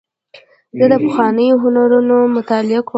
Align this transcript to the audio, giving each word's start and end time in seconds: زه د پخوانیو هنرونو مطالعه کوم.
زه 0.77 0.85
د 0.91 0.93
پخوانیو 1.03 1.61
هنرونو 1.63 2.17
مطالعه 2.37 2.79
کوم. 2.83 2.89